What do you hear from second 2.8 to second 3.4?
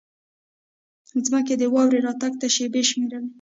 شمېرلې.